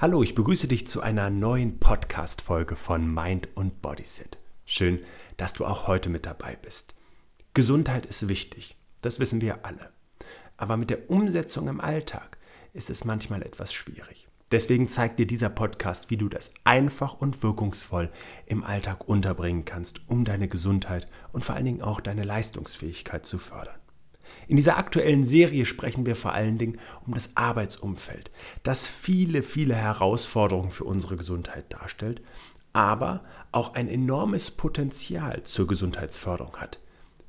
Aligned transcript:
Hallo, 0.00 0.22
ich 0.22 0.36
begrüße 0.36 0.68
dich 0.68 0.86
zu 0.86 1.00
einer 1.00 1.28
neuen 1.28 1.80
Podcast-Folge 1.80 2.76
von 2.76 3.12
Mind 3.12 3.48
und 3.56 3.82
Bodyset. 3.82 4.38
Schön, 4.64 5.00
dass 5.38 5.54
du 5.54 5.66
auch 5.66 5.88
heute 5.88 6.08
mit 6.08 6.24
dabei 6.24 6.54
bist. 6.54 6.94
Gesundheit 7.52 8.06
ist 8.06 8.28
wichtig, 8.28 8.76
das 9.02 9.18
wissen 9.18 9.40
wir 9.40 9.64
alle. 9.66 9.90
Aber 10.56 10.76
mit 10.76 10.90
der 10.90 11.10
Umsetzung 11.10 11.66
im 11.66 11.80
Alltag 11.80 12.38
ist 12.72 12.90
es 12.90 13.04
manchmal 13.04 13.42
etwas 13.42 13.72
schwierig. 13.72 14.28
Deswegen 14.52 14.86
zeigt 14.86 15.18
dir 15.18 15.26
dieser 15.26 15.50
Podcast, 15.50 16.10
wie 16.10 16.16
du 16.16 16.28
das 16.28 16.52
einfach 16.62 17.14
und 17.14 17.42
wirkungsvoll 17.42 18.08
im 18.46 18.62
Alltag 18.62 19.08
unterbringen 19.08 19.64
kannst, 19.64 20.02
um 20.06 20.24
deine 20.24 20.46
Gesundheit 20.46 21.06
und 21.32 21.44
vor 21.44 21.56
allen 21.56 21.64
Dingen 21.64 21.82
auch 21.82 22.00
deine 22.00 22.22
Leistungsfähigkeit 22.22 23.26
zu 23.26 23.36
fördern. 23.36 23.80
In 24.48 24.56
dieser 24.56 24.78
aktuellen 24.78 25.24
Serie 25.24 25.66
sprechen 25.66 26.06
wir 26.06 26.16
vor 26.16 26.32
allen 26.32 26.56
Dingen 26.56 26.78
um 27.06 27.12
das 27.12 27.36
Arbeitsumfeld, 27.36 28.30
das 28.62 28.86
viele, 28.86 29.42
viele 29.42 29.74
Herausforderungen 29.74 30.70
für 30.70 30.84
unsere 30.84 31.16
Gesundheit 31.16 31.66
darstellt, 31.68 32.22
aber 32.72 33.22
auch 33.52 33.74
ein 33.74 33.88
enormes 33.88 34.50
Potenzial 34.50 35.42
zur 35.42 35.66
Gesundheitsförderung 35.66 36.56
hat, 36.56 36.80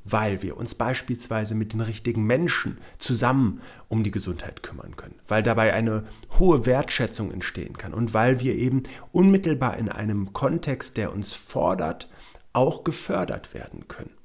weil 0.05 0.41
wir 0.41 0.55
uns 0.55 0.75
beispielsweise 0.75 1.55
mit 1.55 1.73
den 1.73 1.81
richtigen 1.81 2.23
Menschen 2.23 2.77
zusammen 2.99 3.59
um 3.89 4.03
die 4.03 4.11
Gesundheit 4.11 4.63
kümmern 4.63 4.95
können, 4.95 5.19
weil 5.27 5.43
dabei 5.43 5.73
eine 5.73 6.05
hohe 6.39 6.65
Wertschätzung 6.65 7.33
entstehen 7.33 7.77
kann 7.77 7.93
und 7.93 8.13
weil 8.13 8.39
wir 8.39 8.55
eben 8.55 8.83
unmittelbar 9.11 9.75
in 9.75 9.89
einem 9.89 10.31
Kontext, 10.31 10.95
der 10.95 11.11
uns 11.11 11.33
fordert, 11.33 12.09
auch 12.53 12.85
gefördert 12.85 13.53
werden 13.53 13.89
können. 13.89 14.18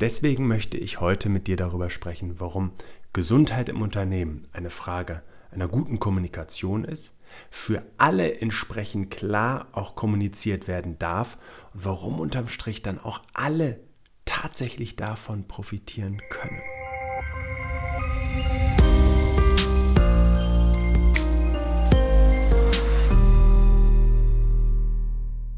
Deswegen 0.00 0.46
möchte 0.46 0.76
ich 0.76 1.00
heute 1.00 1.28
mit 1.28 1.46
dir 1.46 1.56
darüber 1.56 1.88
sprechen, 1.88 2.38
warum 2.38 2.72
Gesundheit 3.14 3.70
im 3.70 3.80
Unternehmen 3.80 4.46
eine 4.52 4.68
Frage 4.68 5.22
einer 5.50 5.68
guten 5.68 5.98
Kommunikation 5.98 6.84
ist, 6.84 7.14
für 7.50 7.82
alle 7.96 8.40
entsprechend 8.40 9.10
klar 9.10 9.68
auch 9.72 9.94
kommuniziert 9.94 10.68
werden 10.68 10.98
darf 10.98 11.38
und 11.72 11.84
warum 11.86 12.20
unterm 12.20 12.48
Strich 12.48 12.82
dann 12.82 12.98
auch 12.98 13.22
alle 13.32 13.80
tatsächlich 14.26 14.96
davon 14.96 15.48
profitieren 15.48 16.20
können. 16.28 16.60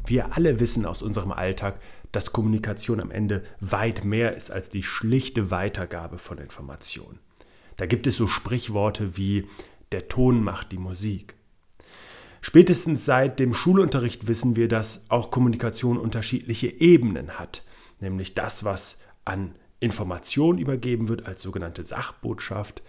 Wir 0.09 0.35
alle 0.35 0.59
wissen 0.59 0.87
aus 0.87 1.03
unserem 1.03 1.31
Alltag, 1.31 1.79
dass 2.11 2.33
Kommunikation 2.33 2.99
am 2.99 3.11
Ende 3.11 3.43
weit 3.59 4.03
mehr 4.03 4.35
ist 4.35 4.49
als 4.49 4.71
die 4.71 4.81
schlichte 4.81 5.51
Weitergabe 5.51 6.17
von 6.17 6.39
Informationen. 6.39 7.19
Da 7.77 7.85
gibt 7.85 8.07
es 8.07 8.15
so 8.15 8.25
Sprichworte 8.25 9.17
wie 9.17 9.47
der 9.91 10.07
Ton 10.07 10.43
macht 10.43 10.71
die 10.71 10.79
Musik. 10.79 11.35
Spätestens 12.41 13.05
seit 13.05 13.39
dem 13.39 13.53
Schulunterricht 13.53 14.27
wissen 14.27 14.55
wir, 14.55 14.67
dass 14.67 15.05
auch 15.09 15.29
Kommunikation 15.29 15.99
unterschiedliche 15.99 16.67
Ebenen 16.67 17.37
hat, 17.37 17.63
nämlich 17.99 18.33
das, 18.33 18.63
was 18.63 19.01
an 19.25 19.53
Informationen 19.79 20.57
übergeben 20.57 21.07
wird 21.07 21.27
als 21.27 21.43
sogenannte 21.43 21.83
Sachbotschaft 21.83 22.81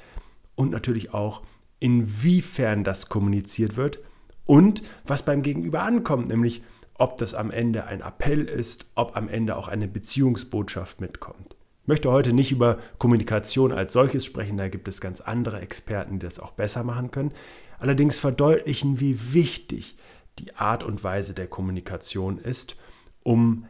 und 0.54 0.70
natürlich 0.70 1.12
auch 1.12 1.42
inwiefern 1.80 2.82
das 2.82 3.10
kommuniziert 3.10 3.76
wird 3.76 3.98
und 4.46 4.82
was 5.04 5.22
beim 5.22 5.42
Gegenüber 5.42 5.82
ankommt, 5.82 6.28
nämlich 6.28 6.62
ob 7.00 7.16
das 7.16 7.34
am 7.34 7.50
Ende 7.50 7.86
ein 7.86 8.02
Appell 8.02 8.44
ist, 8.44 8.84
ob 8.94 9.16
am 9.16 9.26
Ende 9.26 9.56
auch 9.56 9.68
eine 9.68 9.88
Beziehungsbotschaft 9.88 11.00
mitkommt. 11.00 11.56
Ich 11.82 11.88
möchte 11.88 12.10
heute 12.10 12.34
nicht 12.34 12.52
über 12.52 12.78
Kommunikation 12.98 13.72
als 13.72 13.94
solches 13.94 14.26
sprechen, 14.26 14.58
da 14.58 14.68
gibt 14.68 14.86
es 14.86 15.00
ganz 15.00 15.22
andere 15.22 15.60
Experten, 15.60 16.18
die 16.18 16.26
das 16.26 16.38
auch 16.38 16.52
besser 16.52 16.84
machen 16.84 17.10
können. 17.10 17.32
Allerdings 17.78 18.18
verdeutlichen, 18.18 19.00
wie 19.00 19.32
wichtig 19.32 19.96
die 20.38 20.54
Art 20.56 20.84
und 20.84 21.02
Weise 21.02 21.32
der 21.32 21.46
Kommunikation 21.46 22.38
ist, 22.38 22.76
um 23.22 23.64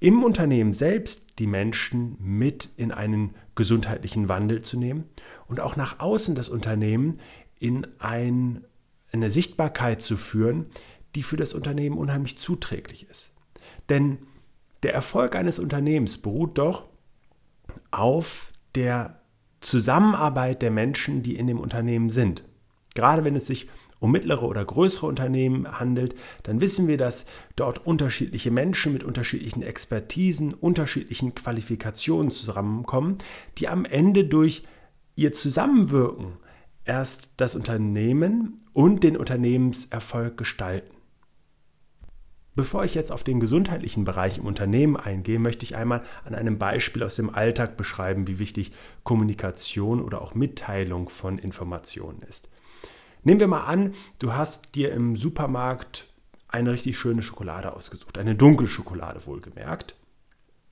im 0.00 0.24
Unternehmen 0.24 0.72
selbst 0.72 1.38
die 1.38 1.46
Menschen 1.46 2.16
mit 2.18 2.70
in 2.78 2.92
einen 2.92 3.34
gesundheitlichen 3.54 4.30
Wandel 4.30 4.62
zu 4.62 4.78
nehmen 4.78 5.04
und 5.46 5.60
auch 5.60 5.76
nach 5.76 6.00
außen 6.00 6.34
das 6.34 6.48
Unternehmen 6.48 7.20
in 7.58 7.86
ein, 7.98 8.64
eine 9.12 9.30
Sichtbarkeit 9.30 10.00
zu 10.00 10.16
führen, 10.16 10.64
die 11.14 11.22
für 11.22 11.36
das 11.36 11.54
Unternehmen 11.54 11.98
unheimlich 11.98 12.38
zuträglich 12.38 13.08
ist. 13.08 13.32
Denn 13.88 14.18
der 14.82 14.94
Erfolg 14.94 15.36
eines 15.36 15.58
Unternehmens 15.58 16.18
beruht 16.18 16.58
doch 16.58 16.84
auf 17.90 18.52
der 18.74 19.20
Zusammenarbeit 19.60 20.62
der 20.62 20.70
Menschen, 20.70 21.22
die 21.22 21.36
in 21.36 21.46
dem 21.46 21.60
Unternehmen 21.60 22.10
sind. 22.10 22.44
Gerade 22.94 23.24
wenn 23.24 23.36
es 23.36 23.46
sich 23.46 23.68
um 23.98 24.10
mittlere 24.12 24.44
oder 24.44 24.64
größere 24.64 25.06
Unternehmen 25.06 25.78
handelt, 25.78 26.14
dann 26.42 26.62
wissen 26.62 26.88
wir, 26.88 26.96
dass 26.96 27.26
dort 27.54 27.86
unterschiedliche 27.86 28.50
Menschen 28.50 28.94
mit 28.94 29.04
unterschiedlichen 29.04 29.62
Expertisen, 29.62 30.54
unterschiedlichen 30.54 31.34
Qualifikationen 31.34 32.30
zusammenkommen, 32.30 33.18
die 33.58 33.68
am 33.68 33.84
Ende 33.84 34.24
durch 34.24 34.64
ihr 35.16 35.32
Zusammenwirken 35.32 36.38
erst 36.86 37.34
das 37.36 37.54
Unternehmen 37.54 38.62
und 38.72 39.04
den 39.04 39.18
Unternehmenserfolg 39.18 40.38
gestalten. 40.38 40.96
Bevor 42.60 42.84
ich 42.84 42.94
jetzt 42.94 43.10
auf 43.10 43.24
den 43.24 43.40
gesundheitlichen 43.40 44.04
Bereich 44.04 44.36
im 44.36 44.44
Unternehmen 44.44 44.94
eingehe, 44.94 45.38
möchte 45.38 45.64
ich 45.64 45.76
einmal 45.76 46.02
an 46.26 46.34
einem 46.34 46.58
Beispiel 46.58 47.02
aus 47.02 47.16
dem 47.16 47.34
Alltag 47.34 47.78
beschreiben, 47.78 48.28
wie 48.28 48.38
wichtig 48.38 48.72
Kommunikation 49.02 50.02
oder 50.02 50.20
auch 50.20 50.34
Mitteilung 50.34 51.08
von 51.08 51.38
Informationen 51.38 52.20
ist. 52.28 52.50
Nehmen 53.22 53.40
wir 53.40 53.46
mal 53.46 53.64
an, 53.64 53.94
du 54.18 54.34
hast 54.34 54.74
dir 54.74 54.92
im 54.92 55.16
Supermarkt 55.16 56.12
eine 56.48 56.72
richtig 56.72 56.98
schöne 56.98 57.22
Schokolade 57.22 57.74
ausgesucht, 57.74 58.18
eine 58.18 58.34
dunkle 58.34 58.68
Schokolade 58.68 59.24
wohlgemerkt. 59.24 59.96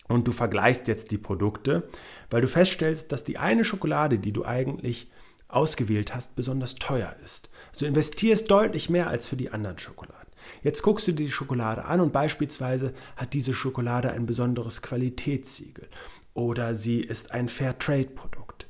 Und 0.08 0.28
du 0.28 0.32
vergleichst 0.32 0.88
jetzt 0.88 1.10
die 1.10 1.16
Produkte, 1.16 1.88
weil 2.28 2.42
du 2.42 2.48
feststellst, 2.48 3.12
dass 3.12 3.24
die 3.24 3.38
eine 3.38 3.64
Schokolade, 3.64 4.18
die 4.18 4.32
du 4.32 4.44
eigentlich 4.44 5.10
ausgewählt 5.48 6.14
hast, 6.14 6.36
besonders 6.36 6.74
teuer 6.74 7.16
ist. 7.24 7.48
Also 7.70 7.86
investierst 7.86 8.50
deutlich 8.50 8.90
mehr 8.90 9.08
als 9.08 9.26
für 9.26 9.36
die 9.36 9.48
anderen 9.48 9.78
Schokoladen. 9.78 10.27
Jetzt 10.62 10.82
guckst 10.82 11.06
du 11.08 11.12
dir 11.12 11.26
die 11.26 11.32
Schokolade 11.32 11.84
an 11.84 12.00
und 12.00 12.12
beispielsweise 12.12 12.94
hat 13.16 13.32
diese 13.32 13.54
Schokolade 13.54 14.12
ein 14.12 14.26
besonderes 14.26 14.82
Qualitätssiegel 14.82 15.88
oder 16.34 16.74
sie 16.74 17.00
ist 17.00 17.32
ein 17.32 17.48
Fairtrade-Produkt. 17.48 18.66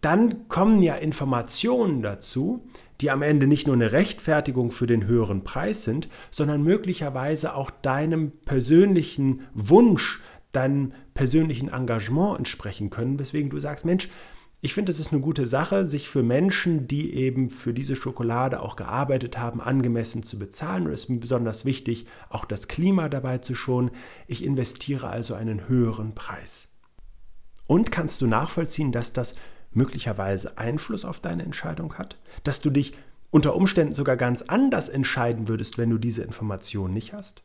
Dann 0.00 0.48
kommen 0.48 0.80
ja 0.80 0.94
Informationen 0.94 2.02
dazu, 2.02 2.64
die 3.00 3.10
am 3.10 3.22
Ende 3.22 3.46
nicht 3.46 3.66
nur 3.66 3.76
eine 3.76 3.92
Rechtfertigung 3.92 4.70
für 4.70 4.86
den 4.86 5.06
höheren 5.06 5.44
Preis 5.44 5.84
sind, 5.84 6.08
sondern 6.30 6.62
möglicherweise 6.62 7.54
auch 7.54 7.70
deinem 7.70 8.32
persönlichen 8.44 9.42
Wunsch, 9.54 10.20
deinem 10.52 10.92
persönlichen 11.14 11.68
Engagement 11.68 12.38
entsprechen 12.38 12.90
können, 12.90 13.18
weswegen 13.18 13.50
du 13.50 13.58
sagst, 13.58 13.84
Mensch, 13.84 14.08
ich 14.62 14.74
finde, 14.74 14.92
es 14.92 15.00
ist 15.00 15.12
eine 15.12 15.22
gute 15.22 15.46
Sache, 15.46 15.86
sich 15.86 16.10
für 16.10 16.22
Menschen, 16.22 16.86
die 16.86 17.14
eben 17.14 17.48
für 17.48 17.72
diese 17.72 17.96
Schokolade 17.96 18.60
auch 18.60 18.76
gearbeitet 18.76 19.38
haben, 19.38 19.60
angemessen 19.60 20.22
zu 20.22 20.38
bezahlen. 20.38 20.86
Und 20.86 20.92
es 20.92 21.04
ist 21.04 21.08
mir 21.08 21.18
besonders 21.18 21.64
wichtig, 21.64 22.06
auch 22.28 22.44
das 22.44 22.68
Klima 22.68 23.08
dabei 23.08 23.38
zu 23.38 23.54
schonen. 23.54 23.90
Ich 24.26 24.44
investiere 24.44 25.08
also 25.08 25.32
einen 25.34 25.66
höheren 25.66 26.14
Preis. 26.14 26.68
Und 27.66 27.90
kannst 27.90 28.20
du 28.20 28.26
nachvollziehen, 28.26 28.92
dass 28.92 29.14
das 29.14 29.34
möglicherweise 29.72 30.58
Einfluss 30.58 31.06
auf 31.06 31.20
deine 31.20 31.44
Entscheidung 31.44 31.94
hat? 31.94 32.18
Dass 32.44 32.60
du 32.60 32.68
dich 32.68 32.92
unter 33.30 33.56
Umständen 33.56 33.94
sogar 33.94 34.18
ganz 34.18 34.42
anders 34.42 34.90
entscheiden 34.90 35.48
würdest, 35.48 35.78
wenn 35.78 35.88
du 35.88 35.96
diese 35.96 36.22
Information 36.22 36.92
nicht 36.92 37.14
hast? 37.14 37.44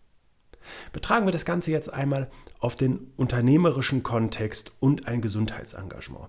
Betragen 0.92 1.28
wir 1.28 1.32
das 1.32 1.46
Ganze 1.46 1.72
jetzt 1.72 1.94
einmal 1.94 2.30
auf 2.60 2.76
den 2.76 3.12
unternehmerischen 3.16 4.04
Kontext 4.04 4.74
und 4.82 5.08
ein 5.08 5.22
Gesundheitsengagement 5.22 6.28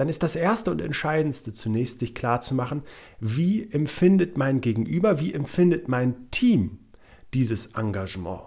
dann 0.00 0.08
ist 0.08 0.22
das 0.22 0.34
Erste 0.34 0.70
und 0.70 0.80
Entscheidendste 0.80 1.52
zunächst 1.52 2.00
sich 2.00 2.14
klarzumachen, 2.14 2.84
wie 3.20 3.70
empfindet 3.70 4.38
mein 4.38 4.62
Gegenüber, 4.62 5.20
wie 5.20 5.34
empfindet 5.34 5.88
mein 5.88 6.30
Team 6.30 6.78
dieses 7.34 7.74
Engagement. 7.74 8.40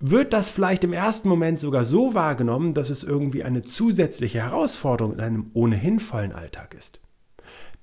Wird 0.00 0.32
das 0.32 0.50
vielleicht 0.50 0.82
im 0.82 0.92
ersten 0.92 1.28
Moment 1.28 1.60
sogar 1.60 1.84
so 1.84 2.12
wahrgenommen, 2.12 2.74
dass 2.74 2.90
es 2.90 3.04
irgendwie 3.04 3.44
eine 3.44 3.62
zusätzliche 3.62 4.40
Herausforderung 4.40 5.12
in 5.12 5.20
einem 5.20 5.50
ohnehin 5.52 6.00
vollen 6.00 6.32
Alltag 6.32 6.74
ist? 6.74 6.98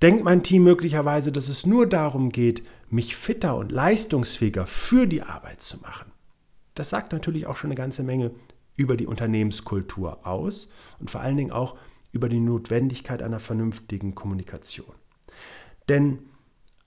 Denkt 0.01 0.25
mein 0.25 0.44
Team 0.44 0.63
möglicherweise, 0.63 1.31
dass 1.31 1.47
es 1.47 1.65
nur 1.65 1.88
darum 1.88 2.30
geht, 2.30 2.62
mich 2.89 3.15
fitter 3.15 3.56
und 3.56 3.71
leistungsfähiger 3.71 4.68
für 4.68 5.07
die 5.07 5.21
Arbeit 5.21 5.62
zu 5.62 5.77
machen? 5.77 6.12
Das 6.75 6.89
sagt 6.89 7.13
natürlich 7.13 7.47
auch 7.47 7.56
schon 7.56 7.69
eine 7.69 7.75
ganze 7.75 8.03
Menge 8.03 8.31
über 8.75 8.97
die 8.97 9.07
Unternehmenskultur 9.07 10.27
aus 10.27 10.68
und 11.00 11.09
vor 11.09 11.21
allen 11.21 11.38
Dingen 11.38 11.51
auch 11.51 11.77
über 12.12 12.30
die 12.30 12.39
Notwendigkeit 12.39 13.21
einer 13.21 13.39
vernünftigen 13.39 14.15
Kommunikation. 14.15 14.95
Denn 15.89 16.19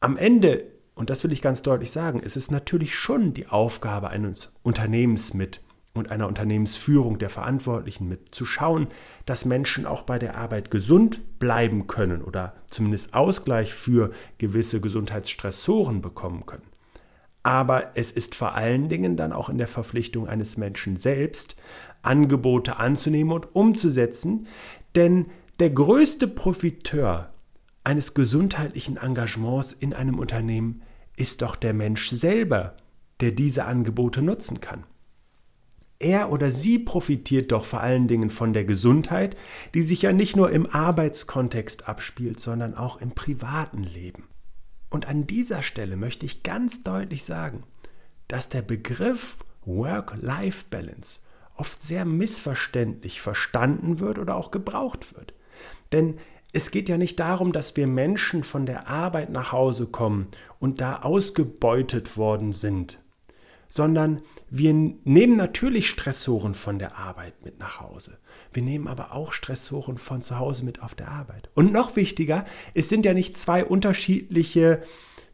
am 0.00 0.16
Ende, 0.16 0.64
und 0.94 1.10
das 1.10 1.24
will 1.24 1.32
ich 1.32 1.42
ganz 1.42 1.62
deutlich 1.62 1.90
sagen, 1.90 2.20
ist 2.20 2.36
es 2.36 2.50
natürlich 2.50 2.94
schon 2.94 3.34
die 3.34 3.48
Aufgabe 3.48 4.10
eines 4.10 4.52
Unternehmens 4.62 5.34
mit 5.34 5.60
und 5.92 6.10
einer 6.10 6.28
Unternehmensführung 6.28 7.18
der 7.18 7.30
Verantwortlichen 7.30 8.08
mit 8.08 8.34
zu 8.34 8.44
schauen, 8.44 8.88
dass 9.26 9.44
Menschen 9.44 9.86
auch 9.86 10.02
bei 10.02 10.18
der 10.18 10.36
Arbeit 10.36 10.70
gesund 10.70 11.38
bleiben 11.38 11.86
können 11.86 12.22
oder 12.22 12.54
zumindest 12.68 13.12
Ausgleich 13.12 13.74
für 13.74 14.12
gewisse 14.38 14.80
Gesundheitsstressoren 14.80 16.00
bekommen 16.00 16.46
können. 16.46 16.66
Aber 17.42 17.92
es 17.96 18.12
ist 18.12 18.34
vor 18.34 18.54
allen 18.54 18.88
Dingen 18.88 19.16
dann 19.16 19.32
auch 19.32 19.48
in 19.48 19.58
der 19.58 19.66
Verpflichtung 19.66 20.28
eines 20.28 20.56
Menschen 20.56 20.96
selbst, 20.96 21.56
Angebote 22.02 22.78
anzunehmen 22.78 23.32
und 23.32 23.54
umzusetzen, 23.54 24.46
denn 24.94 25.26
der 25.58 25.70
größte 25.70 26.26
Profiteur 26.28 27.32
eines 27.84 28.14
gesundheitlichen 28.14 28.96
Engagements 28.96 29.72
in 29.72 29.94
einem 29.94 30.18
Unternehmen 30.18 30.82
ist 31.16 31.42
doch 31.42 31.56
der 31.56 31.74
Mensch 31.74 32.08
selber, 32.10 32.74
der 33.20 33.32
diese 33.32 33.64
Angebote 33.64 34.22
nutzen 34.22 34.60
kann. 34.60 34.84
Er 35.98 36.32
oder 36.32 36.50
sie 36.50 36.78
profitiert 36.78 37.52
doch 37.52 37.66
vor 37.66 37.80
allen 37.80 38.08
Dingen 38.08 38.30
von 38.30 38.54
der 38.54 38.64
Gesundheit, 38.64 39.36
die 39.74 39.82
sich 39.82 40.02
ja 40.02 40.12
nicht 40.12 40.34
nur 40.34 40.50
im 40.50 40.66
Arbeitskontext 40.66 41.88
abspielt, 41.88 42.40
sondern 42.40 42.74
auch 42.74 42.96
im 42.96 43.10
privaten 43.10 43.82
Leben. 43.82 44.28
Und 44.88 45.06
an 45.06 45.26
dieser 45.26 45.62
Stelle 45.62 45.96
möchte 45.96 46.24
ich 46.24 46.42
ganz 46.42 46.82
deutlich 46.82 47.24
sagen, 47.24 47.64
dass 48.28 48.48
der 48.48 48.62
Begriff 48.62 49.38
Work-Life-Balance 49.66 51.20
oft 51.60 51.82
sehr 51.82 52.06
missverständlich 52.06 53.20
verstanden 53.20 54.00
wird 54.00 54.18
oder 54.18 54.34
auch 54.34 54.50
gebraucht 54.50 55.14
wird. 55.14 55.34
Denn 55.92 56.18
es 56.52 56.70
geht 56.70 56.88
ja 56.88 56.96
nicht 56.96 57.20
darum, 57.20 57.52
dass 57.52 57.76
wir 57.76 57.86
Menschen 57.86 58.42
von 58.42 58.66
der 58.66 58.88
Arbeit 58.88 59.30
nach 59.30 59.52
Hause 59.52 59.86
kommen 59.86 60.28
und 60.58 60.80
da 60.80 61.02
ausgebeutet 61.02 62.16
worden 62.16 62.52
sind, 62.52 63.00
sondern 63.68 64.22
wir 64.48 64.72
nehmen 64.72 65.36
natürlich 65.36 65.88
Stressoren 65.88 66.54
von 66.54 66.78
der 66.78 66.96
Arbeit 66.96 67.44
mit 67.44 67.60
nach 67.60 67.80
Hause. 67.80 68.18
Wir 68.52 68.62
nehmen 68.62 68.88
aber 68.88 69.12
auch 69.12 69.32
Stressoren 69.32 69.98
von 69.98 70.22
zu 70.22 70.38
Hause 70.38 70.64
mit 70.64 70.82
auf 70.82 70.96
der 70.96 71.08
Arbeit. 71.08 71.50
Und 71.54 71.72
noch 71.72 71.94
wichtiger, 71.94 72.46
es 72.74 72.88
sind 72.88 73.04
ja 73.04 73.14
nicht 73.14 73.38
zwei 73.38 73.64
unterschiedliche 73.64 74.82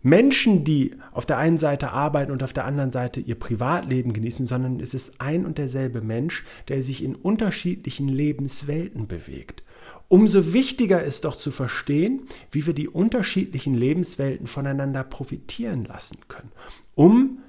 Menschen, 0.06 0.62
die 0.62 0.94
auf 1.10 1.26
der 1.26 1.36
einen 1.38 1.58
Seite 1.58 1.90
arbeiten 1.90 2.30
und 2.30 2.44
auf 2.44 2.52
der 2.52 2.64
anderen 2.64 2.92
Seite 2.92 3.18
ihr 3.18 3.34
Privatleben 3.34 4.12
genießen, 4.12 4.46
sondern 4.46 4.78
es 4.78 4.94
ist 4.94 5.20
ein 5.20 5.44
und 5.44 5.58
derselbe 5.58 6.00
Mensch, 6.00 6.44
der 6.68 6.84
sich 6.84 7.02
in 7.02 7.16
unterschiedlichen 7.16 8.06
Lebenswelten 8.06 9.08
bewegt. 9.08 9.64
Umso 10.06 10.52
wichtiger 10.52 11.02
ist 11.02 11.24
doch 11.24 11.34
zu 11.34 11.50
verstehen, 11.50 12.22
wie 12.52 12.68
wir 12.68 12.72
die 12.72 12.88
unterschiedlichen 12.88 13.74
Lebenswelten 13.74 14.46
voneinander 14.46 15.02
profitieren 15.02 15.84
lassen 15.84 16.18
können, 16.28 16.52
um 16.94 17.42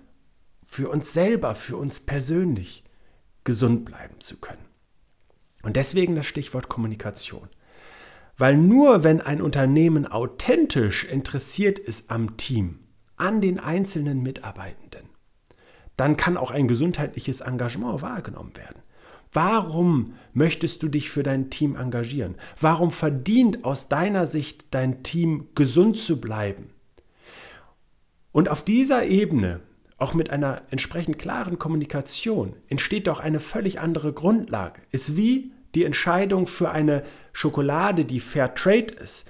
für 0.63 0.89
uns 0.89 1.13
selber, 1.13 1.53
für 1.53 1.77
uns 1.77 1.99
persönlich 1.99 2.83
gesund 3.43 3.85
bleiben 3.85 4.19
zu 4.19 4.39
können. 4.39 4.65
Und 5.61 5.75
deswegen 5.75 6.15
das 6.15 6.25
Stichwort 6.25 6.69
Kommunikation. 6.69 7.49
Weil 8.37 8.55
nur 8.55 9.03
wenn 9.03 9.19
ein 9.19 9.41
Unternehmen 9.41 10.05
authentisch 10.05 11.05
interessiert 11.05 11.79
ist 11.79 12.11
am 12.11 12.37
Team, 12.37 12.79
an 13.15 13.41
den 13.41 13.59
einzelnen 13.59 14.21
Mitarbeitenden, 14.21 15.09
dann 15.95 16.17
kann 16.17 16.37
auch 16.37 16.51
ein 16.51 16.67
gesundheitliches 16.67 17.41
Engagement 17.41 18.03
wahrgenommen 18.03 18.55
werden. 18.55 18.81
Warum 19.33 20.13
möchtest 20.33 20.83
du 20.83 20.87
dich 20.87 21.09
für 21.09 21.23
dein 21.23 21.49
Team 21.49 21.75
engagieren? 21.75 22.35
Warum 22.61 22.91
verdient 22.91 23.65
aus 23.65 23.89
deiner 23.89 24.27
Sicht 24.27 24.65
dein 24.71 25.03
Team 25.03 25.49
gesund 25.55 25.97
zu 25.97 26.21
bleiben? 26.21 26.69
Und 28.31 28.49
auf 28.49 28.63
dieser 28.63 29.05
Ebene 29.05 29.61
auch 29.97 30.13
mit 30.13 30.29
einer 30.29 30.61
entsprechend 30.69 31.17
klaren 31.17 31.57
Kommunikation 31.57 32.55
entsteht 32.67 33.07
doch 33.07 33.19
eine 33.19 33.39
völlig 33.39 33.79
andere 33.79 34.13
Grundlage. 34.13 34.81
Ist 34.91 35.17
wie 35.17 35.51
die 35.77 35.85
Entscheidung 35.85 36.47
für 36.47 36.71
eine 36.71 37.03
Schokolade, 37.33 38.03
die 38.03 38.19
Fair 38.19 38.55
Trade 38.55 38.95
ist, 38.95 39.27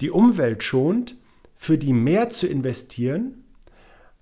die 0.00 0.10
Umwelt 0.10 0.64
schont, 0.64 1.16
für 1.56 1.78
die 1.78 1.92
mehr 1.92 2.30
zu 2.30 2.48
investieren, 2.48 3.44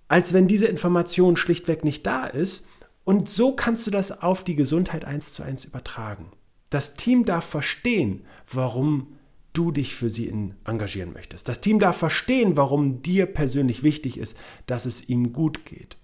als 0.07 0.35
wenn 0.35 0.47
diese 0.47 0.67
Information 0.67 1.39
schlichtweg 1.39 1.83
nicht 1.83 2.07
da 2.07 2.27
ist. 2.27 2.67
Und 3.05 3.27
so 3.27 3.57
kannst 3.57 3.87
du 3.87 3.91
das 3.91 4.23
auf 4.23 4.45
die 4.45 4.55
Gesundheit 4.55 5.07
eins 5.07 5.33
zu 5.33 5.43
eins 5.43 5.65
übertragen. 5.65 6.31
Das 6.69 6.95
Team 6.95 7.25
darf 7.25 7.47
verstehen, 7.47 8.27
warum 8.53 9.17
du 9.55 9.73
dich 9.73 9.95
für 9.95 10.11
sie 10.11 10.31
engagieren 10.65 11.15
möchtest. 11.15 11.49
Das 11.49 11.63
Team 11.63 11.79
darf 11.79 11.97
verstehen, 11.97 12.59
warum 12.59 13.01
dir 13.01 13.25
persönlich 13.25 13.83
wichtig 13.83 14.19
ist, 14.19 14.37
dass 14.67 14.85
es 14.85 15.09
ihnen 15.09 15.33
gut 15.33 15.65
geht. 15.65 15.97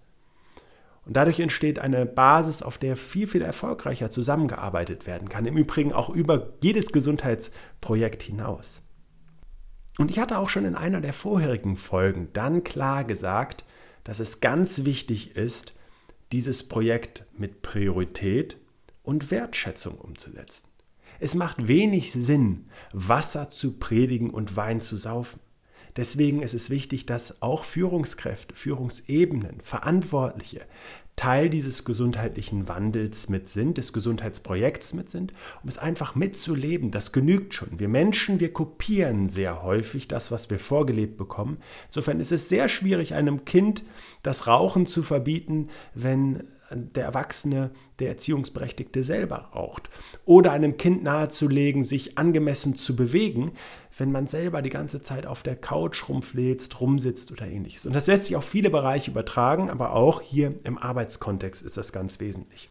Und 1.09 1.15
dadurch 1.17 1.41
entsteht 1.41 1.79
eine 1.79 2.05
Basis, 2.05 2.63
auf 2.63 2.77
der 2.77 2.95
viel, 2.95 3.27
viel 3.27 3.41
erfolgreicher 3.41 4.11
zusammengearbeitet 4.11 5.07
werden 5.07 5.31
kann. 5.31 5.47
Im 5.47 5.57
Übrigen 5.57 5.95
auch 5.95 6.11
über 6.11 6.53
jedes 6.63 6.93
Gesundheitsprojekt 6.93 8.23
hinaus. 8.23 8.83
Und 9.97 10.11
ich 10.11 10.19
hatte 10.19 10.37
auch 10.37 10.51
schon 10.51 10.67
in 10.67 10.75
einer 10.75 11.01
der 11.01 11.15
vorherigen 11.15 11.79
Folgen 11.79 12.29
dann 12.35 12.63
klar 12.63 13.05
gesagt, 13.05 13.65
dass 14.05 14.21
es 14.21 14.41
ganz 14.41 14.85
wichtig 14.85 15.35
ist, 15.35 15.73
dieses 16.31 16.69
Projekt 16.69 17.25
mit 17.33 17.63
Priorität 17.63 18.59
und 19.03 19.31
Wertschätzung 19.31 19.97
umzusetzen. 19.97 20.69
Es 21.21 21.35
macht 21.35 21.69
wenig 21.69 22.13
Sinn, 22.13 22.67
Wasser 22.93 23.49
zu 23.49 23.79
predigen 23.79 24.29
und 24.29 24.57
Wein 24.57 24.83
zu 24.83 24.99
saufen. 24.99 25.41
Deswegen 25.99 26.43
ist 26.43 26.55
es 26.55 26.71
wichtig, 26.71 27.07
dass 27.07 27.43
auch 27.43 27.65
Führungskräfte, 27.65 28.55
Führungsebenen, 28.55 29.61
Verantwortliche 29.63 30.61
Teil 31.17 31.51
dieses 31.51 31.85
gesundheitlichen 31.85 32.69
Wandels 32.69 33.29
mit 33.29 33.49
sind, 33.49 33.77
des 33.77 33.93
Gesundheitsprojekts 33.93 34.95
mit 34.95 35.11
sind, 35.11 35.33
um 35.65 35.69
es 35.69 35.77
einfach 35.77 36.15
mitzuleben. 36.15 36.93
Das 36.93 37.11
genügt 37.11 37.53
schon. 37.55 37.81
Wir 37.81 37.89
Menschen, 37.89 38.39
wir 38.39 38.53
kopieren 38.53 39.29
sehr 39.29 39.65
häufig 39.65 40.07
das, 40.07 40.31
was 40.31 40.49
wir 40.49 40.61
vorgelebt 40.61 41.17
bekommen. 41.17 41.59
Insofern 41.89 42.21
ist 42.21 42.31
es 42.31 42.49
sehr 42.49 42.69
schwierig, 42.69 43.15
einem 43.15 43.45
Kind 43.45 43.83
das 44.23 44.47
Rauchen 44.47 44.87
zu 44.87 45.03
verbieten, 45.03 45.69
wenn 45.95 46.45
der 46.71 47.05
Erwachsene, 47.05 47.71
der 47.99 48.09
Erziehungsberechtigte 48.09 49.03
selber 49.03 49.51
raucht. 49.55 49.91
Oder 50.25 50.53
einem 50.53 50.77
Kind 50.77 51.03
nahezulegen, 51.03 51.85
sich 51.85 52.19
angemessen 52.19 52.77
zu 52.77 52.97
bewegen, 52.97 53.53
wenn 53.97 54.13
man 54.13 54.27
selber 54.27 54.63
die 54.63 54.71
ganze 54.71 55.03
Zeit 55.03 55.27
auf 55.27 55.43
der 55.43 55.57
Couch 55.57 56.09
rumfläzt, 56.09 56.81
rumsitzt 56.81 57.33
oder 57.33 57.47
ähnliches. 57.47 57.87
Und 57.87 57.95
das 57.95 58.07
lässt 58.07 58.27
sich 58.27 58.37
auf 58.37 58.45
viele 58.45 58.71
Bereiche 58.71 59.11
übertragen, 59.11 59.71
aber 59.71 59.93
auch 59.93 60.21
hier 60.21 60.55
im 60.65 60.79
Arbeitskontext 60.79 61.63
ist 61.63 61.77
das 61.77 61.93
ganz 61.93 62.21
wesentlich. 62.21 62.71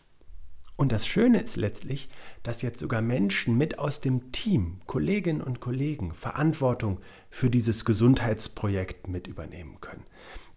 Und 0.77 0.91
das 0.91 1.07
Schöne 1.07 1.41
ist 1.41 1.55
letztlich, 1.55 2.07
dass 2.43 2.61
jetzt 2.61 2.79
sogar 2.79 3.01
Menschen 3.01 3.57
mit 3.57 3.79
aus 3.79 3.99
dem 3.99 4.31
Team, 4.31 4.79
Kolleginnen 4.85 5.41
und 5.41 5.59
Kollegen, 5.59 6.13
Verantwortung 6.13 6.99
für 7.31 7.49
dieses 7.49 7.83
Gesundheitsprojekt 7.83 9.07
mit 9.07 9.25
übernehmen 9.25 9.81
können, 9.81 10.05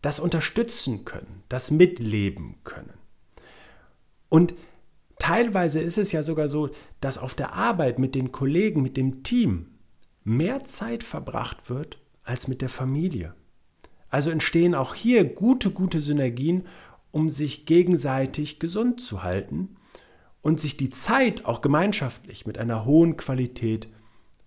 das 0.03 0.21
unterstützen 0.21 1.07
können, 1.07 1.43
das 1.49 1.71
mitleben 1.71 2.57
können. 2.65 3.00
Und 4.31 4.55
teilweise 5.19 5.81
ist 5.81 5.99
es 5.99 6.13
ja 6.13 6.23
sogar 6.23 6.49
so, 6.49 6.71
dass 7.03 7.19
auf 7.19 7.35
der 7.35 7.53
Arbeit 7.53 7.99
mit 7.99 8.15
den 8.15 8.33
Kollegen, 8.33 8.81
mit 8.81 8.97
dem 8.97 9.23
Team 9.23 9.67
mehr 10.25 10.63
Zeit 10.63 11.05
verbracht 11.05 11.69
wird 11.69 11.99
als 12.23 12.49
mit 12.49 12.63
der 12.63 12.71
Familie. 12.71 13.35
Also 14.09 14.31
entstehen 14.31 14.75
auch 14.75 14.95
hier 14.95 15.25
gute, 15.25 15.71
gute 15.71 16.01
Synergien, 16.01 16.67
um 17.11 17.29
sich 17.29 17.67
gegenseitig 17.67 18.59
gesund 18.59 19.01
zu 19.01 19.23
halten 19.23 19.77
und 20.43 20.61
sich 20.61 20.77
die 20.77 20.91
Zeit 20.91 21.45
auch 21.45 21.61
gemeinschaftlich 21.61 22.47
mit 22.47 22.57
einer 22.57 22.85
hohen 22.85 23.17
Qualität 23.17 23.89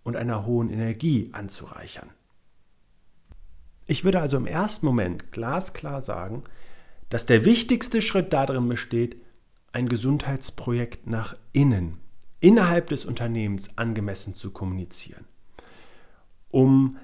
und 0.04 0.16
einer 0.16 0.46
hohen 0.46 0.70
Energie 0.70 1.30
anzureichern. 1.34 2.10
Ich 3.86 4.04
würde 4.04 4.22
also 4.22 4.38
im 4.38 4.48
ersten 4.48 4.86
Moment 4.86 5.32
glasklar 5.32 6.02
sagen, 6.02 6.44
dass 7.10 7.26
der 7.26 7.46
wichtigste 7.46 8.02
Schritt 8.02 8.34
darin 8.34 8.68
besteht, 8.68 9.18
ein 9.74 9.90
Gesundheitsprojekt 9.90 11.08
nach 11.08 11.36
innen, 11.52 11.98
innerhalb 12.40 12.88
des 12.88 13.06
Unternehmens 13.06 13.78
angemessen 13.78 14.36
zu 14.36 14.52
kommunizieren, 14.52 15.26
um 16.52 16.98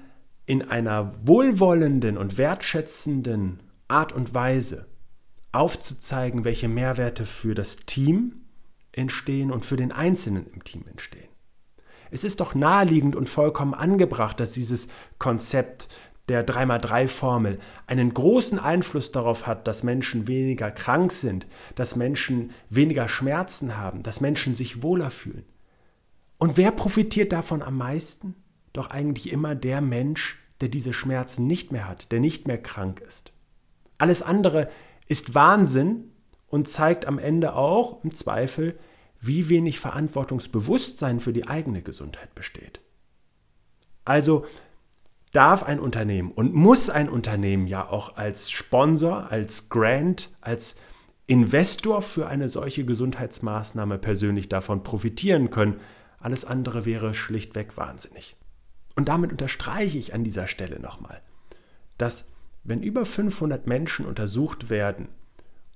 in 0.46 0.62
einer 0.62 1.12
wohlwollenden 1.26 2.16
und 2.16 2.38
wertschätzenden 2.38 3.60
Art 3.88 4.12
und 4.12 4.34
Weise 4.34 4.86
aufzuzeigen, 5.52 6.44
welche 6.44 6.68
Mehrwerte 6.68 7.26
für 7.26 7.54
das 7.54 7.76
Team 7.76 8.42
entstehen 8.92 9.50
und 9.50 9.64
für 9.64 9.76
den 9.76 9.92
Einzelnen 9.92 10.46
im 10.46 10.64
Team 10.64 10.86
entstehen. 10.88 11.28
Es 12.10 12.24
ist 12.24 12.40
doch 12.40 12.54
naheliegend 12.54 13.14
und 13.14 13.28
vollkommen 13.28 13.74
angebracht, 13.74 14.40
dass 14.40 14.52
dieses 14.52 14.88
Konzept 15.18 15.88
der 16.30 16.46
3x3-Formel 16.46 17.58
einen 17.88 18.14
großen 18.14 18.60
Einfluss 18.60 19.10
darauf 19.10 19.48
hat, 19.48 19.66
dass 19.66 19.82
Menschen 19.82 20.28
weniger 20.28 20.70
krank 20.70 21.10
sind, 21.10 21.48
dass 21.74 21.96
Menschen 21.96 22.52
weniger 22.68 23.08
Schmerzen 23.08 23.76
haben, 23.76 24.04
dass 24.04 24.20
Menschen 24.20 24.54
sich 24.54 24.82
wohler 24.82 25.10
fühlen. 25.10 25.44
Und 26.38 26.56
wer 26.56 26.70
profitiert 26.70 27.32
davon 27.32 27.62
am 27.62 27.76
meisten? 27.76 28.36
Doch 28.72 28.90
eigentlich 28.90 29.32
immer 29.32 29.56
der 29.56 29.80
Mensch, 29.80 30.38
der 30.60 30.68
diese 30.68 30.92
Schmerzen 30.92 31.48
nicht 31.48 31.72
mehr 31.72 31.88
hat, 31.88 32.12
der 32.12 32.20
nicht 32.20 32.46
mehr 32.46 32.62
krank 32.62 33.00
ist. 33.00 33.32
Alles 33.98 34.22
andere 34.22 34.70
ist 35.08 35.34
Wahnsinn 35.34 36.12
und 36.46 36.68
zeigt 36.68 37.06
am 37.06 37.18
Ende 37.18 37.54
auch 37.56 38.04
im 38.04 38.14
Zweifel, 38.14 38.78
wie 39.20 39.48
wenig 39.48 39.80
Verantwortungsbewusstsein 39.80 41.18
für 41.18 41.32
die 41.32 41.48
eigene 41.48 41.82
Gesundheit 41.82 42.36
besteht. 42.36 42.80
Also 44.04 44.46
darf 45.32 45.62
ein 45.62 45.78
Unternehmen 45.78 46.32
und 46.32 46.54
muss 46.54 46.90
ein 46.90 47.08
Unternehmen 47.08 47.66
ja 47.66 47.88
auch 47.88 48.16
als 48.16 48.50
Sponsor, 48.50 49.30
als 49.30 49.68
Grant, 49.68 50.36
als 50.40 50.76
Investor 51.26 52.02
für 52.02 52.26
eine 52.26 52.48
solche 52.48 52.84
Gesundheitsmaßnahme 52.84 53.98
persönlich 53.98 54.48
davon 54.48 54.82
profitieren 54.82 55.50
können. 55.50 55.80
Alles 56.18 56.44
andere 56.44 56.84
wäre 56.84 57.14
schlichtweg 57.14 57.76
wahnsinnig. 57.76 58.36
Und 58.96 59.08
damit 59.08 59.30
unterstreiche 59.30 59.98
ich 59.98 60.12
an 60.12 60.24
dieser 60.24 60.48
Stelle 60.48 60.80
nochmal, 60.80 61.22
dass 61.98 62.24
wenn 62.64 62.82
über 62.82 63.06
500 63.06 63.66
Menschen 63.66 64.06
untersucht 64.06 64.68
werden 64.70 65.08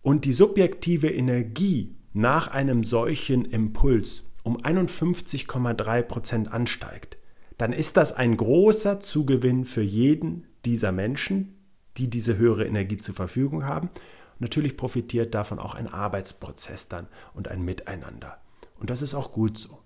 und 0.02 0.24
die 0.24 0.32
subjektive 0.32 1.08
Energie 1.08 1.94
nach 2.12 2.48
einem 2.48 2.84
solchen 2.84 3.44
Impuls 3.44 4.22
um 4.42 4.60
51,3 4.60 6.02
Prozent 6.02 6.52
ansteigt, 6.52 7.16
dann 7.58 7.72
ist 7.72 7.96
das 7.96 8.12
ein 8.12 8.36
großer 8.36 9.00
Zugewinn 9.00 9.64
für 9.64 9.82
jeden 9.82 10.46
dieser 10.64 10.92
Menschen, 10.92 11.58
die 11.96 12.10
diese 12.10 12.36
höhere 12.36 12.66
Energie 12.66 12.96
zur 12.96 13.14
Verfügung 13.14 13.64
haben 13.64 13.90
Natürlich 14.38 14.76
profitiert 14.76 15.34
davon 15.34 15.58
auch 15.58 15.74
ein 15.74 15.88
Arbeitsprozess 15.88 16.88
dann 16.88 17.08
und 17.34 17.48
ein 17.48 17.62
Miteinander. 17.62 18.38
Und 18.78 18.90
das 18.90 19.02
ist 19.02 19.14
auch 19.14 19.32
gut 19.32 19.58
so. 19.58 19.78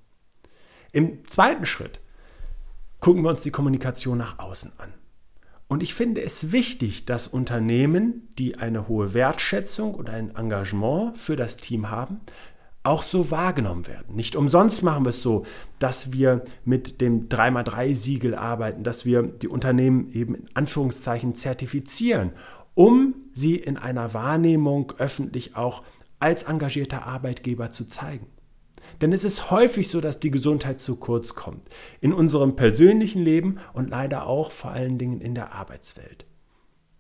Im 0.93 1.25
zweiten 1.27 1.67
Schritt 1.67 2.01
gucken 3.01 3.23
wir 3.23 3.31
uns 3.31 3.43
die 3.43 3.51
Kommunikation 3.51 4.19
nach 4.19 4.39
außen 4.39 4.73
an. 4.79 4.95
Und 5.69 5.83
ich 5.83 5.93
finde 5.93 6.23
es 6.23 6.51
wichtig, 6.51 7.05
dass 7.05 7.29
Unternehmen, 7.29 8.29
die 8.39 8.57
eine 8.57 8.89
hohe 8.89 9.13
Wertschätzung 9.13 9.95
und 9.95 10.09
ein 10.09 10.35
Engagement 10.35 11.19
für 11.19 11.37
das 11.37 11.59
Team 11.59 11.91
haben, 11.91 12.21
auch 12.89 13.03
so 13.03 13.31
wahrgenommen 13.31 13.87
werden. 13.87 14.17
Nicht 14.17 14.35
umsonst 14.35 14.83
machen 14.83 15.05
wir 15.05 15.11
es 15.11 15.23
so, 15.23 15.45
dass 15.79 16.13
wir 16.13 16.43
mit 16.65 17.01
dem 17.01 17.29
3x3-Siegel 17.29 18.35
arbeiten, 18.35 18.83
dass 18.83 19.05
wir 19.05 19.23
die 19.23 19.49
Unternehmen 19.49 20.11
eben 20.13 20.35
in 20.35 20.49
Anführungszeichen 20.55 21.35
zertifizieren 21.35 22.33
um 22.79 23.17
sie 23.35 23.57
in 23.57 23.77
einer 23.77 24.15
Wahrnehmung 24.15 24.93
öffentlich 24.99 25.57
auch 25.57 25.83
als 26.21 26.45
engagierter 26.45 27.07
Arbeitgeber 27.07 27.73
zu 27.73 27.89
zeigen. 27.89 28.29
Denn 29.01 29.13
es 29.13 29.25
ist 29.25 29.51
häufig 29.51 29.89
so, 29.89 30.01
dass 30.01 30.21
die 30.21 30.31
Gesundheit 30.31 30.81
zu 30.81 30.95
kurz 30.95 31.35
kommt. 31.35 31.69
In 32.01 32.13
unserem 32.13 32.55
persönlichen 32.55 33.21
Leben 33.21 33.59
und 33.73 33.91
leider 33.91 34.29
auch 34.29 34.53
vor 34.53 34.71
allen 34.71 34.97
Dingen 34.97 35.21
in 35.21 35.35
der 35.35 35.55
Arbeitswelt. 35.55 36.25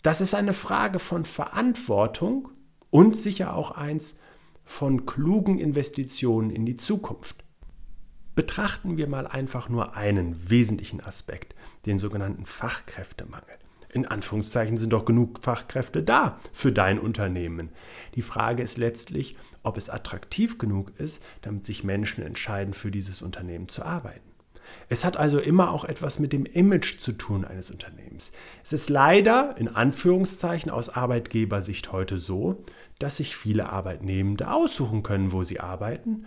Das 0.02 0.20
ist 0.20 0.34
eine 0.34 0.52
Frage 0.52 0.98
von 0.98 1.24
Verantwortung 1.24 2.48
und 2.90 3.16
sicher 3.16 3.54
auch 3.54 3.70
eins 3.70 4.16
von 4.68 5.06
klugen 5.06 5.58
Investitionen 5.58 6.50
in 6.50 6.64
die 6.64 6.76
Zukunft. 6.76 7.44
Betrachten 8.36 8.96
wir 8.96 9.08
mal 9.08 9.26
einfach 9.26 9.68
nur 9.68 9.96
einen 9.96 10.48
wesentlichen 10.48 11.00
Aspekt, 11.00 11.56
den 11.86 11.98
sogenannten 11.98 12.44
Fachkräftemangel 12.44 13.58
in 13.90 14.06
Anführungszeichen 14.06 14.78
sind 14.78 14.92
doch 14.92 15.04
genug 15.04 15.40
Fachkräfte 15.42 16.02
da 16.02 16.38
für 16.52 16.72
dein 16.72 16.98
Unternehmen. 16.98 17.70
Die 18.14 18.22
Frage 18.22 18.62
ist 18.62 18.78
letztlich, 18.78 19.36
ob 19.62 19.76
es 19.76 19.90
attraktiv 19.90 20.58
genug 20.58 20.92
ist, 20.98 21.22
damit 21.42 21.64
sich 21.64 21.84
Menschen 21.84 22.22
entscheiden, 22.22 22.74
für 22.74 22.90
dieses 22.90 23.22
Unternehmen 23.22 23.68
zu 23.68 23.82
arbeiten. 23.82 24.20
Es 24.90 25.04
hat 25.04 25.16
also 25.16 25.38
immer 25.38 25.70
auch 25.72 25.84
etwas 25.84 26.18
mit 26.18 26.34
dem 26.34 26.44
Image 26.44 27.00
zu 27.00 27.12
tun 27.12 27.46
eines 27.46 27.70
Unternehmens. 27.70 28.32
Es 28.62 28.74
ist 28.74 28.90
leider 28.90 29.54
in 29.58 29.68
Anführungszeichen 29.68 30.70
aus 30.70 30.90
Arbeitgebersicht 30.90 31.90
heute 31.90 32.18
so, 32.18 32.62
dass 32.98 33.16
sich 33.16 33.36
viele 33.36 33.70
Arbeitnehmende 33.70 34.50
aussuchen 34.50 35.02
können, 35.02 35.32
wo 35.32 35.44
sie 35.44 35.60
arbeiten 35.60 36.26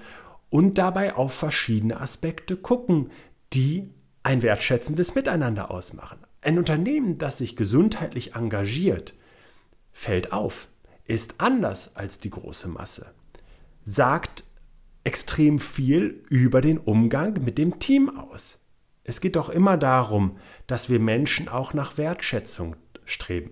und 0.50 0.78
dabei 0.78 1.16
auf 1.16 1.34
verschiedene 1.34 2.00
Aspekte 2.00 2.58
gucken, 2.58 3.10
die 3.54 3.90
ein 4.24 4.42
wertschätzendes 4.42 5.16
Miteinander 5.16 5.72
ausmachen. 5.72 6.20
Ein 6.42 6.58
Unternehmen, 6.58 7.18
das 7.18 7.40
sich 7.40 7.56
gesundheitlich 7.56 8.36
engagiert, 8.36 9.13
fällt 9.92 10.32
auf, 10.32 10.68
ist 11.06 11.42
anders 11.42 11.96
als 11.96 12.20
die 12.20 12.30
große 12.30 12.68
Masse, 12.68 13.13
sagt 13.84 14.44
extrem 15.04 15.60
viel 15.60 16.24
über 16.30 16.62
den 16.62 16.78
Umgang 16.78 17.44
mit 17.44 17.58
dem 17.58 17.80
Team 17.80 18.10
aus. 18.10 18.60
Es 19.04 19.20
geht 19.20 19.36
doch 19.36 19.50
immer 19.50 19.78
darum, 19.78 20.38
dass 20.68 20.90
wir 20.90 21.00
Menschen 21.00 21.48
auch 21.50 21.74
nach 21.74 21.98
Wertschätzung 21.98 22.75
streben. 23.04 23.51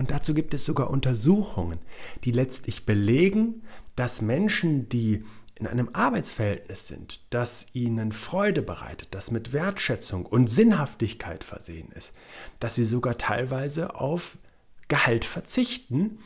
Und 0.00 0.10
dazu 0.10 0.32
gibt 0.32 0.54
es 0.54 0.64
sogar 0.64 0.88
Untersuchungen, 0.88 1.78
die 2.24 2.32
letztlich 2.32 2.86
belegen, 2.86 3.60
dass 3.96 4.22
Menschen, 4.22 4.88
die 4.88 5.26
in 5.56 5.66
einem 5.66 5.90
Arbeitsverhältnis 5.92 6.88
sind, 6.88 7.20
das 7.28 7.66
ihnen 7.74 8.10
Freude 8.10 8.62
bereitet, 8.62 9.08
das 9.10 9.30
mit 9.30 9.52
Wertschätzung 9.52 10.24
und 10.24 10.48
Sinnhaftigkeit 10.48 11.44
versehen 11.44 11.92
ist, 11.94 12.14
dass 12.60 12.76
sie 12.76 12.86
sogar 12.86 13.18
teilweise 13.18 13.94
auf 13.94 14.38
Gehalt 14.88 15.26
verzichten, 15.26 16.20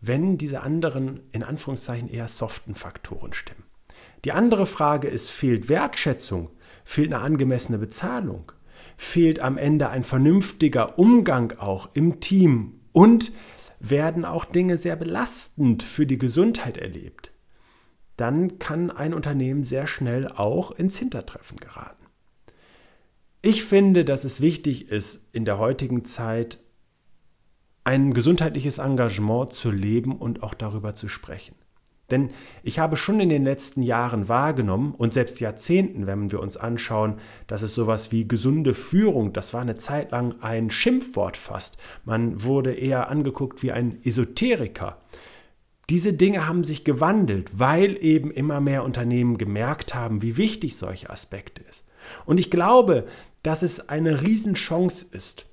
wenn 0.00 0.38
diese 0.38 0.60
anderen 0.62 1.22
in 1.32 1.42
Anführungszeichen 1.42 2.08
eher 2.08 2.28
soften 2.28 2.76
Faktoren 2.76 3.32
stimmen. 3.32 3.64
Die 4.26 4.30
andere 4.30 4.64
Frage 4.64 5.08
ist, 5.08 5.30
fehlt 5.30 5.68
Wertschätzung, 5.68 6.50
fehlt 6.84 7.12
eine 7.12 7.24
angemessene 7.24 7.78
Bezahlung, 7.78 8.52
fehlt 8.96 9.40
am 9.40 9.58
Ende 9.58 9.88
ein 9.88 10.04
vernünftiger 10.04 11.00
Umgang 11.00 11.58
auch 11.58 11.88
im 11.94 12.20
Team 12.20 12.77
und 12.92 13.32
werden 13.80 14.24
auch 14.24 14.44
Dinge 14.44 14.78
sehr 14.78 14.96
belastend 14.96 15.82
für 15.82 16.06
die 16.06 16.18
Gesundheit 16.18 16.76
erlebt 16.76 17.30
dann 18.18 18.58
kann 18.58 18.90
ein 18.90 19.14
Unternehmen 19.14 19.64
sehr 19.64 19.86
schnell 19.86 20.28
auch 20.28 20.72
ins 20.72 20.98
Hintertreffen 20.98 21.58
geraten. 21.58 22.04
Ich 23.40 23.64
finde, 23.64 24.04
dass 24.04 24.24
es 24.24 24.40
wichtig 24.40 24.88
ist, 24.90 25.28
in 25.32 25.44
der 25.44 25.58
heutigen 25.58 26.04
Zeit 26.04 26.58
ein 27.84 28.12
gesundheitliches 28.12 28.78
Engagement 28.78 29.52
zu 29.52 29.70
leben 29.70 30.18
und 30.18 30.42
auch 30.42 30.54
darüber 30.54 30.96
zu 30.96 31.08
sprechen. 31.08 31.54
Denn 32.10 32.30
ich 32.62 32.78
habe 32.78 32.96
schon 32.96 33.20
in 33.20 33.28
den 33.28 33.44
letzten 33.44 33.82
Jahren 33.82 34.28
wahrgenommen 34.28 34.94
und 34.96 35.12
selbst 35.12 35.40
Jahrzehnten, 35.40 36.06
wenn 36.06 36.32
wir 36.32 36.40
uns 36.40 36.56
anschauen, 36.56 37.16
dass 37.46 37.62
es 37.62 37.74
sowas 37.74 38.10
wie 38.12 38.26
gesunde 38.26 38.72
Führung, 38.72 39.34
das 39.34 39.52
war 39.52 39.60
eine 39.60 39.76
Zeit 39.76 40.12
lang 40.12 40.40
ein 40.40 40.70
Schimpfwort 40.70 41.36
fast. 41.36 41.76
Man 42.04 42.42
wurde 42.42 42.72
eher 42.72 43.10
angeguckt 43.10 43.62
wie 43.62 43.72
ein 43.72 43.98
Esoteriker. 44.04 44.98
Diese 45.90 46.12
Dinge 46.14 46.46
haben 46.46 46.64
sich 46.64 46.84
gewandelt, 46.84 47.58
weil 47.58 47.96
eben 48.02 48.30
immer 48.30 48.60
mehr 48.60 48.84
Unternehmen 48.84 49.38
gemerkt 49.38 49.94
haben, 49.94 50.22
wie 50.22 50.36
wichtig 50.36 50.76
solche 50.76 51.10
Aspekte 51.10 51.62
ist. 51.62 51.86
Und 52.24 52.40
ich 52.40 52.50
glaube, 52.50 53.06
dass 53.42 53.62
es 53.62 53.88
eine 53.88 54.22
Riesenchance 54.22 55.04
ist, 55.10 55.46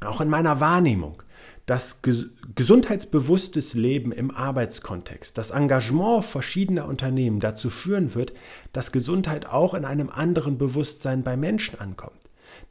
auch 0.00 0.20
in 0.20 0.28
meiner 0.28 0.60
Wahrnehmung, 0.60 1.22
dass 1.66 2.02
gesundheitsbewusstes 2.02 3.74
Leben 3.74 4.12
im 4.12 4.30
Arbeitskontext, 4.30 5.38
das 5.38 5.50
Engagement 5.50 6.24
verschiedener 6.24 6.86
Unternehmen 6.86 7.40
dazu 7.40 7.70
führen 7.70 8.14
wird, 8.14 8.32
dass 8.72 8.92
Gesundheit 8.92 9.46
auch 9.46 9.74
in 9.74 9.84
einem 9.84 10.10
anderen 10.10 10.58
Bewusstsein 10.58 11.22
bei 11.22 11.36
Menschen 11.36 11.80
ankommt. 11.80 12.20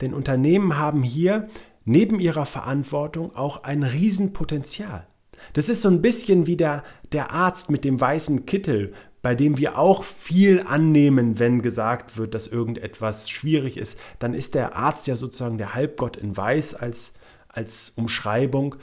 Denn 0.01 0.13
Unternehmen 0.13 0.77
haben 0.77 1.01
hier 1.01 1.49
neben 1.85 2.19
ihrer 2.19 2.45
Verantwortung 2.45 3.35
auch 3.35 3.63
ein 3.63 3.83
Riesenpotenzial. 3.83 5.07
Das 5.53 5.69
ist 5.69 5.81
so 5.81 5.89
ein 5.89 6.01
bisschen 6.01 6.47
wie 6.47 6.55
der, 6.55 6.83
der 7.11 7.31
Arzt 7.31 7.69
mit 7.69 7.83
dem 7.83 7.99
weißen 7.99 8.45
Kittel, 8.45 8.93
bei 9.21 9.35
dem 9.35 9.57
wir 9.57 9.77
auch 9.79 10.03
viel 10.03 10.63
annehmen, 10.65 11.39
wenn 11.39 11.61
gesagt 11.61 12.17
wird, 12.17 12.35
dass 12.35 12.47
irgendetwas 12.47 13.29
schwierig 13.29 13.77
ist. 13.77 13.97
Dann 14.19 14.33
ist 14.33 14.53
der 14.53 14.75
Arzt 14.75 15.07
ja 15.07 15.15
sozusagen 15.15 15.57
der 15.57 15.73
Halbgott 15.73 16.17
in 16.17 16.35
Weiß 16.35 16.75
als, 16.75 17.13
als 17.53 17.91
Umschreibung. 17.91 18.75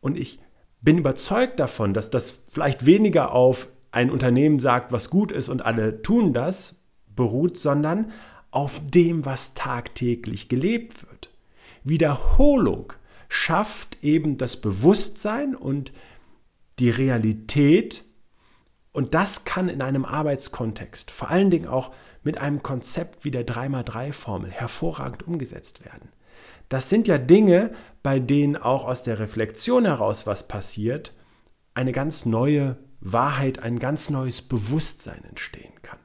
Und 0.00 0.18
ich 0.18 0.40
bin 0.82 0.98
überzeugt 0.98 1.58
davon, 1.58 1.94
dass 1.94 2.10
das 2.10 2.30
vielleicht 2.50 2.84
weniger 2.84 3.32
auf 3.32 3.68
ein 3.92 4.10
Unternehmen 4.10 4.58
sagt, 4.58 4.92
was 4.92 5.10
gut 5.10 5.32
ist 5.32 5.48
und 5.48 5.62
alle 5.62 6.02
tun 6.02 6.32
das, 6.32 6.86
beruht, 7.16 7.56
sondern 7.56 8.12
auf 8.50 8.80
dem, 8.84 9.24
was 9.24 9.54
tagtäglich 9.54 10.48
gelebt 10.48 11.06
wird. 11.08 11.30
Wiederholung 11.84 12.92
schafft 13.28 14.02
eben 14.02 14.36
das 14.36 14.60
Bewusstsein 14.60 15.54
und 15.54 15.92
die 16.78 16.90
Realität. 16.90 18.04
Und 18.92 19.14
das 19.14 19.44
kann 19.44 19.68
in 19.68 19.82
einem 19.82 20.04
Arbeitskontext, 20.04 21.10
vor 21.10 21.30
allen 21.30 21.50
Dingen 21.50 21.68
auch 21.68 21.92
mit 22.22 22.38
einem 22.38 22.62
Konzept 22.62 23.24
wie 23.24 23.30
der 23.30 23.46
3x3-Formel, 23.46 24.50
hervorragend 24.50 25.22
umgesetzt 25.22 25.84
werden. 25.84 26.10
Das 26.70 26.88
sind 26.88 27.08
ja 27.08 27.18
Dinge, 27.18 27.72
bei 28.02 28.20
denen 28.20 28.56
auch 28.56 28.84
aus 28.84 29.02
der 29.02 29.18
Reflexion 29.18 29.84
heraus 29.84 30.26
was 30.26 30.48
passiert, 30.48 31.12
eine 31.74 31.92
ganz 31.92 32.24
neue 32.24 32.78
Wahrheit, 33.00 33.58
ein 33.58 33.78
ganz 33.78 34.08
neues 34.08 34.40
Bewusstsein 34.40 35.24
entstehen 35.24 35.72
kann. 35.82 35.98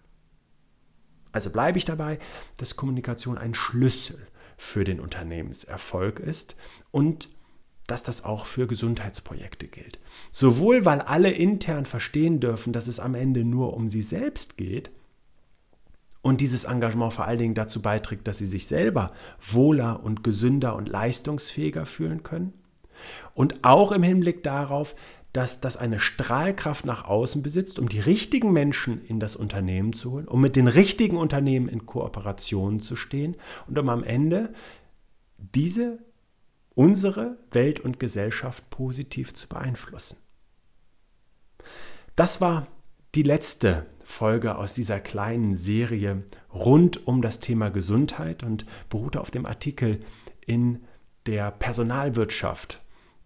Also 1.31 1.51
bleibe 1.51 1.77
ich 1.77 1.86
dabei, 1.86 2.17
dass 2.57 2.75
Kommunikation 2.75 3.38
ein 3.38 3.53
Schlüssel 3.53 4.17
für 4.57 4.84
den 4.84 5.00
Unternehmenserfolg 5.00 6.19
ist 6.19 6.55
und 6.91 7.29
dass 7.86 8.01
das 8.01 8.24
auch 8.24 8.48
für 8.48 8.65
Gesundheitsprojekte 8.65 9.67
gilt. 9.67 10.00
Sowohl 10.31 10.84
weil 10.84 11.01
alle 11.01 11.29
intern 11.29 11.86
verstehen 11.86 12.39
dürfen, 12.39 12.74
dass 12.74 12.88
es 12.88 13.00
am 13.00 13.13
Ende 13.13 13.43
nur 13.43 13.75
um 13.75 13.88
sie 13.88 14.01
selbst 14.01 14.57
geht 14.57 14.89
und 16.25 16.41
dieses 16.41 16.63
Engagement 16.63 17.13
vor 17.13 17.25
allen 17.25 17.38
Dingen 17.38 17.53
dazu 17.53 17.84
beiträgt, 17.84 18.27
dass 18.27 18.39
sie 18.39 18.48
sich 18.48 18.65
selber 18.65 19.12
wohler 19.39 20.03
und 20.03 20.24
gesünder 20.24 20.75
und 20.75 20.89
leistungsfähiger 20.89 21.86
fühlen 21.86 22.24
können. 22.24 22.53
Und 23.36 23.63
auch 23.63 23.91
im 23.91 24.01
Hinblick 24.01 24.41
darauf, 24.41 24.96
dass 25.34 25.62
das 25.62 25.77
eine 25.77 26.00
Strahlkraft 26.00 26.84
nach 26.84 27.05
außen 27.05 27.44
besitzt, 27.44 27.77
um 27.77 27.89
die 27.89 28.00
richtigen 28.00 28.51
Menschen 28.51 29.05
in 29.05 29.20
das 29.20 29.36
Unternehmen 29.36 29.94
zu 29.94 30.13
holen, 30.13 30.27
um 30.27 30.41
mit 30.41 30.55
den 30.55 30.67
richtigen 30.67 31.17
Unternehmen 31.17 31.67
in 31.67 31.86
Kooperation 31.86 32.79
zu 32.79 32.96
stehen 32.96 33.36
und 33.67 33.77
um 33.77 33.88
am 33.89 34.03
Ende 34.03 34.51
diese 35.38 36.00
unsere 36.74 37.38
Welt 37.51 37.79
und 37.79 38.00
Gesellschaft 38.00 38.67
positiv 38.72 39.36
zu 39.36 39.48
beeinflussen. 39.48 40.17
Das 42.15 42.41
war 42.41 42.65
die 43.13 43.24
letzte 43.24 43.86
Folge 44.06 44.56
aus 44.56 44.76
dieser 44.76 45.00
kleinen 45.00 45.56
Serie 45.56 46.24
rund 46.54 47.06
um 47.08 47.22
das 47.22 47.40
Thema 47.40 47.70
Gesundheit 47.70 48.44
und 48.44 48.66
beruhte 48.88 49.20
auf 49.20 49.32
dem 49.32 49.46
Artikel 49.46 50.00
in 50.46 50.84
der 51.26 51.52
Personalwirtschaft, 51.52 52.82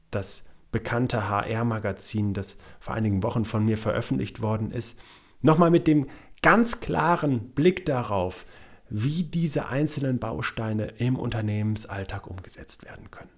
das 0.09 0.45
bekannte 0.71 1.27
HR-Magazin, 1.27 2.33
das 2.33 2.57
vor 2.79 2.93
einigen 2.93 3.23
Wochen 3.23 3.43
von 3.43 3.65
mir 3.65 3.77
veröffentlicht 3.77 4.41
worden 4.41 4.71
ist, 4.71 4.99
nochmal 5.41 5.69
mit 5.69 5.85
dem 5.85 6.07
ganz 6.41 6.79
klaren 6.79 7.49
Blick 7.51 7.85
darauf, 7.85 8.45
wie 8.89 9.23
diese 9.23 9.67
einzelnen 9.67 10.17
Bausteine 10.17 10.85
im 10.97 11.17
Unternehmensalltag 11.17 12.25
umgesetzt 12.25 12.85
werden 12.85 13.11
können. 13.11 13.29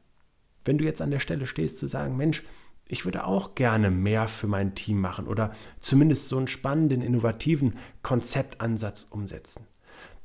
Wenn 0.64 0.78
du 0.78 0.86
jetzt 0.86 1.02
an 1.02 1.12
der 1.12 1.20
Stelle 1.20 1.48
stehst 1.48 1.80
zu 1.80 1.88
sagen, 1.88 2.16
Mensch, 2.16 2.44
ich 2.92 3.06
würde 3.06 3.26
auch 3.26 3.56
gerne 3.56 3.90
mehr 3.90 4.28
für 4.28 4.48
mein 4.48 4.76
Team 4.76 5.00
machen 5.00 5.28
oder 5.28 5.54
zumindest 5.80 6.28
so 6.28 6.38
einen 6.38 6.48
spannenden, 6.48 7.02
innovativen 7.02 7.76
Konzeptansatz 8.04 9.08
umsetzen, 9.10 9.66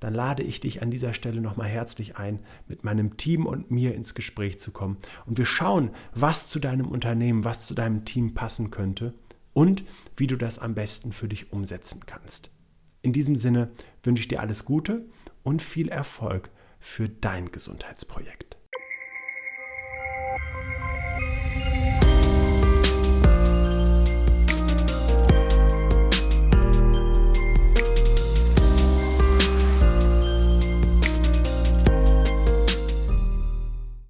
dann 0.00 0.12
lade 0.12 0.42
ich 0.42 0.60
dich 0.60 0.82
an 0.82 0.90
dieser 0.90 1.14
Stelle 1.14 1.40
nochmal 1.40 1.68
herzlich 1.68 2.16
ein, 2.16 2.40
mit 2.66 2.84
meinem 2.84 3.16
Team 3.16 3.46
und 3.46 3.70
mir 3.70 3.94
ins 3.94 4.14
Gespräch 4.14 4.58
zu 4.58 4.72
kommen. 4.72 4.98
Und 5.26 5.38
wir 5.38 5.46
schauen, 5.46 5.90
was 6.12 6.48
zu 6.48 6.58
deinem 6.58 6.88
Unternehmen, 6.88 7.44
was 7.44 7.66
zu 7.66 7.74
deinem 7.74 8.04
Team 8.04 8.34
passen 8.34 8.70
könnte 8.70 9.14
und 9.52 9.84
wie 10.16 10.26
du 10.26 10.36
das 10.36 10.58
am 10.58 10.74
besten 10.74 11.12
für 11.12 11.28
dich 11.28 11.52
umsetzen 11.52 12.00
kannst. 12.04 12.50
In 13.00 13.12
diesem 13.12 13.36
Sinne 13.36 13.70
wünsche 14.02 14.22
ich 14.22 14.28
dir 14.28 14.40
alles 14.40 14.64
Gute 14.64 15.06
und 15.44 15.62
viel 15.62 15.88
Erfolg 15.88 16.50
für 16.80 17.08
dein 17.08 17.52
Gesundheitsprojekt. 17.52 18.55